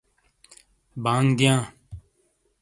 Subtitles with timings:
[1.03, 1.61] بانگ رزیاں/دِیئاں